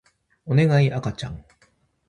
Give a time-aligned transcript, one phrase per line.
[0.47, 1.45] おねがい赤ちゃん